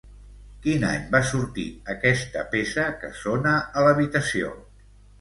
Quin 0.63 0.85
any 0.91 1.03
va 1.11 1.21
sortir 1.33 1.67
aquesta 1.95 2.45
peça 2.57 2.89
que 3.05 3.15
sona 3.23 3.55
a 3.71 3.89
l'habitació? 3.89 4.55